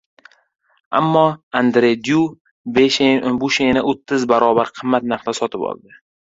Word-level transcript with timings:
Ammo 0.99 1.25
Andre 1.59 1.91
Dyu 2.09 2.21
Busheni 2.77 3.83
o‘ttiz 3.93 4.27
barobar 4.33 4.73
qimmat 4.81 5.07
narxda 5.13 5.37
sotib 5.43 5.69
oldi. 5.75 5.97